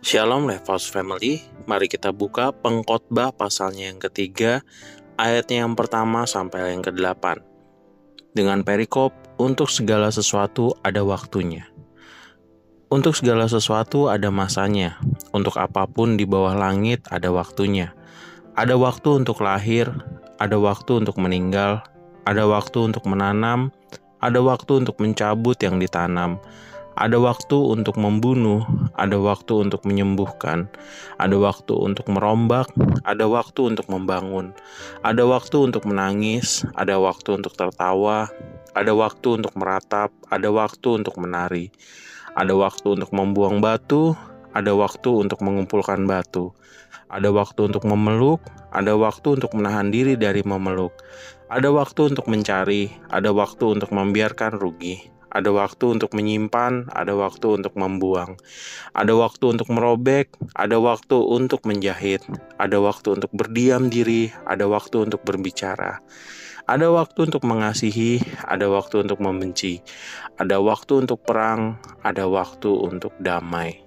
Shalom 0.00 0.48
Levos 0.48 0.88
Family, 0.88 1.44
mari 1.68 1.84
kita 1.84 2.08
buka 2.08 2.56
pengkhotbah 2.56 3.36
pasalnya 3.36 3.92
yang 3.92 4.00
ketiga, 4.00 4.64
ayatnya 5.20 5.68
yang 5.68 5.76
pertama 5.76 6.24
sampai 6.24 6.72
yang 6.72 6.80
ke-8. 6.80 7.44
Dengan 8.32 8.64
perikop, 8.64 9.12
untuk 9.36 9.68
segala 9.68 10.08
sesuatu 10.08 10.72
ada 10.80 11.04
waktunya. 11.04 11.68
Untuk 12.88 13.12
segala 13.12 13.44
sesuatu 13.44 14.08
ada 14.08 14.32
masanya, 14.32 14.96
untuk 15.36 15.60
apa 15.60 15.84
pun 15.84 16.16
di 16.16 16.24
bawah 16.24 16.56
langit 16.56 17.04
ada 17.12 17.28
waktunya. 17.28 17.92
Ada 18.56 18.80
waktu 18.80 19.20
untuk 19.20 19.44
lahir, 19.44 19.92
ada 20.40 20.56
waktu 20.56 21.04
untuk 21.04 21.20
meninggal, 21.20 21.84
ada 22.24 22.48
waktu 22.48 22.88
untuk 22.88 23.04
menanam, 23.04 23.68
ada 24.24 24.40
waktu 24.40 24.80
untuk 24.80 24.96
mencabut 24.96 25.60
yang 25.60 25.76
ditanam, 25.76 26.40
ada 26.98 27.16
waktu 27.22 27.54
untuk 27.54 27.94
membunuh, 28.00 28.66
ada 28.98 29.14
waktu 29.18 29.68
untuk 29.68 29.86
menyembuhkan, 29.86 30.66
ada 31.22 31.36
waktu 31.38 31.74
untuk 31.76 32.10
merombak, 32.10 32.66
ada 33.06 33.30
waktu 33.30 33.74
untuk 33.74 33.86
membangun, 33.86 34.50
ada 35.06 35.22
waktu 35.22 35.70
untuk 35.70 35.86
menangis, 35.86 36.66
ada 36.74 36.98
waktu 36.98 37.38
untuk 37.38 37.54
tertawa, 37.54 38.26
ada 38.74 38.92
waktu 38.94 39.42
untuk 39.42 39.54
meratap, 39.54 40.10
ada 40.30 40.48
waktu 40.50 40.88
untuk 41.02 41.14
menari, 41.18 41.70
ada 42.34 42.54
waktu 42.58 42.98
untuk 42.98 43.10
membuang 43.14 43.62
batu, 43.62 44.18
ada 44.50 44.74
waktu 44.74 45.10
untuk 45.14 45.38
mengumpulkan 45.46 46.10
batu, 46.10 46.50
ada 47.10 47.30
waktu 47.30 47.70
untuk 47.70 47.86
memeluk, 47.86 48.42
ada 48.74 48.94
waktu 48.98 49.38
untuk 49.38 49.54
menahan 49.54 49.90
diri 49.94 50.18
dari 50.18 50.42
memeluk, 50.42 50.94
ada 51.50 51.70
waktu 51.70 52.14
untuk 52.14 52.26
mencari, 52.30 52.90
ada 53.10 53.34
waktu 53.34 53.78
untuk 53.78 53.90
membiarkan 53.90 54.58
rugi, 54.58 55.10
ada 55.30 55.50
waktu 55.54 55.98
untuk 55.98 56.10
menyimpan, 56.12 56.90
ada 56.90 57.14
waktu 57.14 57.62
untuk 57.62 57.74
membuang, 57.78 58.34
ada 58.92 59.14
waktu 59.14 59.54
untuk 59.54 59.70
merobek, 59.70 60.34
ada 60.58 60.76
waktu 60.82 61.16
untuk 61.16 61.62
menjahit, 61.66 62.26
ada 62.58 62.82
waktu 62.82 63.18
untuk 63.18 63.30
berdiam 63.30 63.86
diri, 63.86 64.34
ada 64.46 64.66
waktu 64.66 65.06
untuk 65.06 65.22
berbicara, 65.22 66.02
ada 66.66 66.86
waktu 66.90 67.30
untuk 67.30 67.46
mengasihi, 67.46 68.22
ada 68.42 68.66
waktu 68.66 69.06
untuk 69.06 69.22
membenci, 69.22 69.82
ada 70.34 70.58
waktu 70.58 71.06
untuk 71.06 71.22
perang, 71.22 71.78
ada 72.02 72.26
waktu 72.26 72.70
untuk 72.70 73.14
damai. 73.22 73.86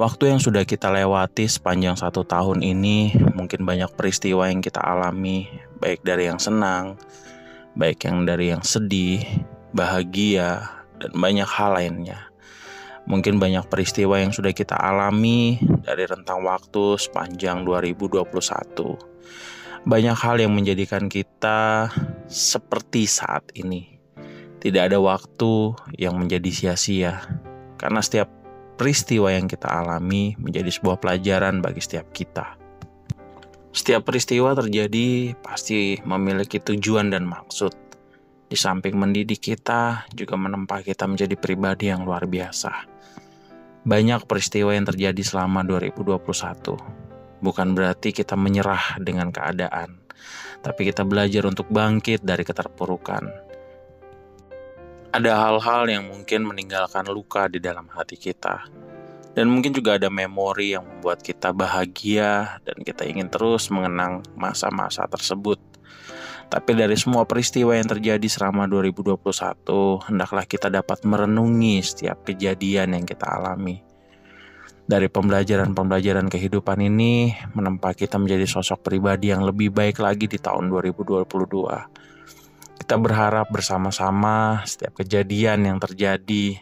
Waktu 0.00 0.32
yang 0.32 0.40
sudah 0.40 0.64
kita 0.64 0.88
lewati 0.88 1.44
sepanjang 1.44 1.92
satu 1.92 2.24
tahun 2.24 2.64
ini, 2.64 3.20
mungkin 3.36 3.68
banyak 3.68 3.92
peristiwa 4.00 4.48
yang 4.48 4.64
kita 4.64 4.80
alami, 4.80 5.44
baik 5.76 6.00
dari 6.00 6.24
yang 6.24 6.40
senang, 6.40 6.96
baik 7.76 8.08
yang 8.08 8.24
dari 8.24 8.48
yang 8.48 8.64
sedih, 8.64 9.20
bahagia, 9.72 10.80
dan 11.00 11.12
banyak 11.16 11.48
hal 11.48 11.74
lainnya. 11.74 12.28
Mungkin 13.08 13.40
banyak 13.40 13.66
peristiwa 13.66 14.20
yang 14.20 14.30
sudah 14.30 14.52
kita 14.52 14.76
alami 14.76 15.58
dari 15.82 16.04
rentang 16.06 16.44
waktu 16.44 17.00
sepanjang 17.00 17.64
2021. 17.64 19.88
Banyak 19.88 20.16
hal 20.20 20.36
yang 20.38 20.52
menjadikan 20.52 21.08
kita 21.08 21.88
seperti 22.28 23.08
saat 23.08 23.48
ini. 23.56 23.96
Tidak 24.60 24.92
ada 24.92 25.00
waktu 25.00 25.72
yang 25.96 26.20
menjadi 26.20 26.52
sia-sia, 26.52 27.24
karena 27.80 28.04
setiap 28.04 28.28
peristiwa 28.76 29.32
yang 29.32 29.48
kita 29.48 29.68
alami 29.68 30.36
menjadi 30.36 30.68
sebuah 30.68 31.00
pelajaran 31.00 31.64
bagi 31.64 31.80
setiap 31.80 32.12
kita. 32.12 32.60
Setiap 33.72 34.04
peristiwa 34.04 34.52
terjadi 34.52 35.32
pasti 35.40 35.96
memiliki 36.04 36.60
tujuan 36.60 37.08
dan 37.08 37.24
maksud 37.24 37.72
di 38.50 38.58
samping 38.58 38.98
mendidik 38.98 39.38
kita, 39.38 40.10
juga 40.10 40.34
menempa 40.34 40.82
kita 40.82 41.06
menjadi 41.06 41.38
pribadi 41.38 41.86
yang 41.86 42.02
luar 42.02 42.26
biasa. 42.26 42.90
Banyak 43.86 44.26
peristiwa 44.26 44.74
yang 44.74 44.90
terjadi 44.90 45.22
selama 45.22 45.62
2021. 45.62 46.18
Bukan 47.38 47.68
berarti 47.78 48.10
kita 48.10 48.34
menyerah 48.34 48.98
dengan 48.98 49.30
keadaan, 49.30 50.02
tapi 50.66 50.90
kita 50.90 51.06
belajar 51.06 51.46
untuk 51.46 51.70
bangkit 51.70 52.26
dari 52.26 52.42
keterpurukan. 52.42 53.30
Ada 55.14 55.32
hal-hal 55.46 55.86
yang 55.86 56.04
mungkin 56.10 56.42
meninggalkan 56.42 57.06
luka 57.06 57.46
di 57.46 57.62
dalam 57.62 57.86
hati 57.86 58.18
kita, 58.18 58.66
dan 59.38 59.46
mungkin 59.46 59.70
juga 59.70 59.94
ada 59.94 60.10
memori 60.10 60.74
yang 60.74 60.82
membuat 60.82 61.22
kita 61.22 61.54
bahagia 61.54 62.58
dan 62.66 62.76
kita 62.82 63.06
ingin 63.06 63.30
terus 63.30 63.70
mengenang 63.70 64.26
masa-masa 64.34 65.06
tersebut. 65.06 65.69
Tapi 66.50 66.74
dari 66.74 66.98
semua 66.98 67.22
peristiwa 67.30 67.78
yang 67.78 67.86
terjadi 67.86 68.26
selama 68.26 68.66
2021, 68.66 70.10
hendaklah 70.10 70.42
kita 70.50 70.66
dapat 70.66 71.06
merenungi 71.06 71.78
setiap 71.78 72.26
kejadian 72.26 72.98
yang 72.98 73.06
kita 73.06 73.22
alami. 73.22 73.78
Dari 74.82 75.06
pembelajaran-pembelajaran 75.06 76.26
kehidupan 76.26 76.82
ini, 76.82 77.30
menempa 77.54 77.94
kita 77.94 78.18
menjadi 78.18 78.50
sosok 78.50 78.82
pribadi 78.82 79.30
yang 79.30 79.46
lebih 79.46 79.70
baik 79.70 80.02
lagi 80.02 80.26
di 80.26 80.42
tahun 80.42 80.66
2022. 80.74 81.30
Kita 82.82 82.98
berharap 82.98 83.46
bersama-sama 83.54 84.66
setiap 84.66 84.98
kejadian 84.98 85.70
yang 85.70 85.78
terjadi 85.78 86.58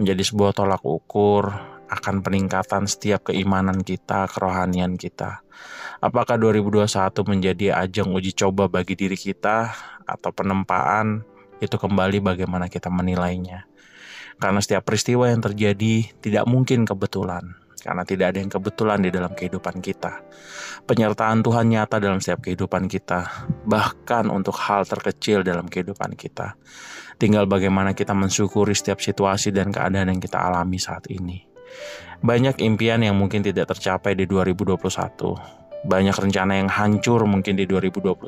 menjadi 0.00 0.22
sebuah 0.24 0.56
tolak 0.56 0.80
ukur 0.80 1.52
akan 1.90 2.22
peningkatan 2.22 2.86
setiap 2.86 3.32
keimanan 3.32 3.82
kita, 3.82 4.28
kerohanian 4.30 4.94
kita. 4.94 5.42
Apakah 6.02 6.36
2021 6.36 6.86
menjadi 7.26 7.78
ajang 7.86 8.10
uji 8.10 8.34
coba 8.34 8.66
bagi 8.66 8.98
diri 8.98 9.14
kita 9.14 9.70
atau 10.02 10.30
penempaan 10.34 11.22
itu 11.62 11.78
kembali 11.78 12.18
bagaimana 12.18 12.66
kita 12.66 12.90
menilainya. 12.90 13.70
Karena 14.42 14.58
setiap 14.58 14.82
peristiwa 14.82 15.30
yang 15.30 15.38
terjadi 15.38 16.10
tidak 16.18 16.44
mungkin 16.50 16.82
kebetulan, 16.82 17.54
karena 17.78 18.02
tidak 18.02 18.34
ada 18.34 18.38
yang 18.42 18.50
kebetulan 18.50 18.98
di 18.98 19.10
dalam 19.14 19.30
kehidupan 19.30 19.78
kita. 19.78 20.26
Penyertaan 20.82 21.46
Tuhan 21.46 21.70
nyata 21.70 22.02
dalam 22.02 22.18
setiap 22.18 22.50
kehidupan 22.50 22.90
kita, 22.90 23.46
bahkan 23.62 24.26
untuk 24.34 24.58
hal 24.58 24.82
terkecil 24.82 25.46
dalam 25.46 25.70
kehidupan 25.70 26.18
kita. 26.18 26.58
Tinggal 27.22 27.46
bagaimana 27.46 27.94
kita 27.94 28.10
mensyukuri 28.18 28.74
setiap 28.74 28.98
situasi 28.98 29.54
dan 29.54 29.70
keadaan 29.70 30.10
yang 30.10 30.18
kita 30.18 30.42
alami 30.42 30.82
saat 30.82 31.06
ini. 31.06 31.51
Banyak 32.22 32.62
impian 32.62 33.02
yang 33.02 33.18
mungkin 33.18 33.42
tidak 33.42 33.74
tercapai 33.74 34.14
di 34.14 34.24
2021 34.24 35.62
banyak 35.82 36.14
rencana 36.14 36.62
yang 36.62 36.70
hancur 36.70 37.26
mungkin 37.26 37.58
di 37.58 37.66
2021. 37.66 38.22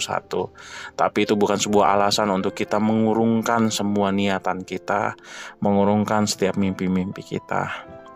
Tapi 0.99 1.19
itu 1.23 1.35
bukan 1.39 1.59
sebuah 1.59 1.95
alasan 1.95 2.35
untuk 2.35 2.53
kita 2.53 2.83
mengurungkan 2.83 3.71
semua 3.71 4.11
niatan 4.11 4.67
kita, 4.67 5.15
mengurungkan 5.63 6.27
setiap 6.27 6.59
mimpi-mimpi 6.59 7.23
kita. 7.23 7.71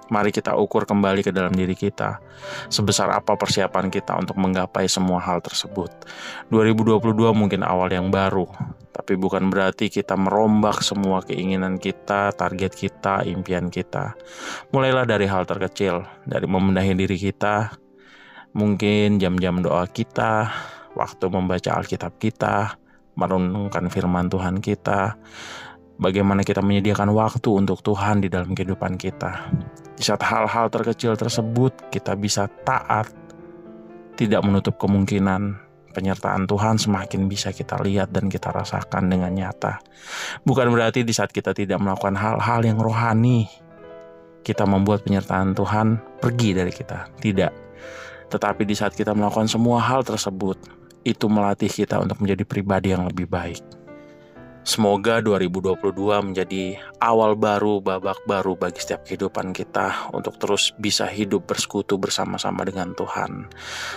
Mari 0.09 0.33
kita 0.33 0.57
ukur 0.57 0.89
kembali 0.89 1.21
ke 1.21 1.31
dalam 1.31 1.53
diri 1.53 1.77
kita. 1.77 2.19
Sebesar 2.73 3.13
apa 3.13 3.37
persiapan 3.37 3.93
kita 3.93 4.17
untuk 4.17 4.41
menggapai 4.41 4.89
semua 4.89 5.21
hal 5.21 5.45
tersebut. 5.45 5.93
2022 6.49 7.13
mungkin 7.37 7.61
awal 7.61 7.93
yang 7.93 8.09
baru, 8.09 8.49
tapi 9.09 9.17
bukan 9.17 9.49
berarti 9.49 9.89
kita 9.89 10.21
merombak 10.21 10.85
semua 10.85 11.25
keinginan 11.25 11.81
kita, 11.81 12.29
target 12.37 12.77
kita, 12.77 13.25
impian 13.25 13.73
kita. 13.73 14.13
Mulailah 14.69 15.09
dari 15.09 15.25
hal 15.25 15.49
terkecil, 15.49 16.05
dari 16.29 16.45
membenahi 16.45 16.93
diri 16.93 17.17
kita, 17.17 17.73
Mungkin 18.57 19.21
jam-jam 19.21 19.61
doa 19.61 19.85
kita, 19.85 20.49
waktu 20.97 21.25
membaca 21.29 21.79
Alkitab 21.79 22.17
kita, 22.17 22.81
merenungkan 23.15 23.93
firman 23.93 24.33
Tuhan 24.33 24.65
kita, 24.65 25.21
bagaimana 26.01 26.41
kita 26.41 26.65
menyediakan 26.65 27.13
waktu 27.13 27.49
untuk 27.53 27.85
Tuhan 27.85 28.25
di 28.25 28.33
dalam 28.33 28.57
kehidupan 28.57 28.97
kita. 28.97 29.53
Di 29.95 30.03
saat 30.03 30.25
hal-hal 30.25 30.73
terkecil 30.73 31.13
tersebut 31.15 31.93
kita 31.93 32.17
bisa 32.17 32.49
taat, 32.65 33.13
tidak 34.17 34.41
menutup 34.43 34.81
kemungkinan 34.81 35.68
penyertaan 35.99 36.47
Tuhan 36.47 36.79
semakin 36.79 37.27
bisa 37.27 37.51
kita 37.51 37.83
lihat 37.83 38.15
dan 38.15 38.31
kita 38.31 38.55
rasakan 38.55 39.11
dengan 39.11 39.35
nyata. 39.35 39.83
Bukan 40.47 40.71
berarti 40.71 41.03
di 41.03 41.11
saat 41.11 41.35
kita 41.35 41.51
tidak 41.51 41.83
melakukan 41.83 42.15
hal-hal 42.15 42.63
yang 42.63 42.79
rohani, 42.79 43.51
kita 44.47 44.63
membuat 44.63 45.03
penyertaan 45.03 45.59
Tuhan 45.59 45.99
pergi 46.23 46.51
dari 46.55 46.71
kita. 46.71 47.11
Tidak 47.19 47.69
tetapi 48.29 48.63
di 48.69 48.77
saat 48.77 48.93
kita 48.93 49.17
melakukan 49.17 49.49
semua 49.49 49.81
hal 49.81 50.05
tersebut, 50.05 50.61
itu 51.05 51.27
melatih 51.33 51.73
kita 51.73 51.97
untuk 51.97 52.21
menjadi 52.21 52.45
pribadi 52.45 52.93
yang 52.93 53.09
lebih 53.09 53.25
baik. 53.25 53.78
Semoga 54.67 55.23
2022 55.23 55.91
menjadi 56.23 56.79
awal 56.99 57.35
baru, 57.39 57.83
babak 57.83 58.23
baru 58.27 58.59
bagi 58.59 58.83
setiap 58.83 59.07
kehidupan 59.07 59.55
kita 59.55 60.11
untuk 60.15 60.39
terus 60.39 60.75
bisa 60.77 61.07
hidup 61.07 61.47
bersekutu 61.47 61.97
bersama-sama 61.97 62.67
dengan 62.67 62.93
Tuhan. 62.95 63.49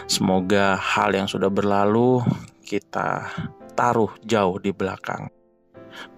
Semoga 0.05 0.77
hal 0.77 1.17
yang 1.17 1.25
sudah 1.25 1.49
berlalu 1.49 2.21
kita 2.61 3.29
taruh 3.73 4.13
jauh 4.23 4.57
di 4.61 4.71
belakang. 4.71 5.27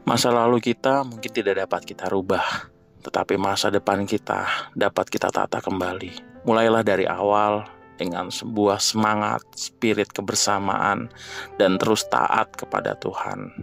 Masa 0.06 0.30
lalu 0.30 0.60
kita 0.62 1.02
mungkin 1.08 1.32
tidak 1.32 1.66
dapat 1.66 1.82
kita 1.88 2.06
rubah, 2.12 2.70
tetapi 3.02 3.40
masa 3.40 3.74
depan 3.74 4.06
kita 4.06 4.72
dapat 4.78 5.10
kita 5.10 5.32
tata 5.34 5.64
kembali. 5.64 6.44
Mulailah 6.46 6.84
dari 6.84 7.08
awal, 7.08 7.64
dengan 7.98 8.30
sebuah 8.30 8.82
semangat, 8.82 9.42
spirit 9.56 10.12
kebersamaan, 10.12 11.10
dan 11.56 11.78
terus 11.78 12.06
taat 12.10 12.54
kepada 12.54 12.98
Tuhan. 12.98 13.54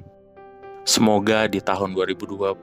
Semoga 0.85 1.45
di 1.47 1.61
tahun 1.61 1.93
2022 1.93 2.57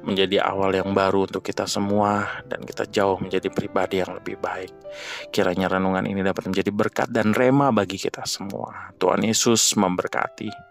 menjadi 0.00 0.36
awal 0.40 0.72
yang 0.72 0.96
baru 0.96 1.28
untuk 1.28 1.44
kita 1.44 1.68
semua 1.68 2.40
dan 2.48 2.64
kita 2.64 2.88
jauh 2.88 3.20
menjadi 3.20 3.52
pribadi 3.52 4.00
yang 4.00 4.16
lebih 4.16 4.40
baik. 4.40 4.72
Kiranya 5.32 5.68
renungan 5.68 6.08
ini 6.08 6.24
dapat 6.24 6.48
menjadi 6.48 6.72
berkat 6.72 7.08
dan 7.12 7.36
rema 7.36 7.68
bagi 7.72 8.00
kita 8.00 8.24
semua. 8.24 8.92
Tuhan 8.96 9.20
Yesus 9.24 9.76
memberkati. 9.76 10.69